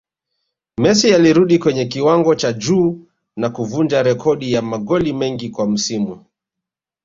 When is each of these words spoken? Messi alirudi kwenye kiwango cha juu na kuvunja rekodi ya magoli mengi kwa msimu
Messi 0.77 1.13
alirudi 1.13 1.59
kwenye 1.59 1.85
kiwango 1.85 2.35
cha 2.35 2.53
juu 2.53 2.99
na 3.35 3.49
kuvunja 3.49 4.03
rekodi 4.03 4.53
ya 4.53 4.61
magoli 4.61 5.13
mengi 5.13 5.49
kwa 5.49 5.67
msimu 5.69 6.25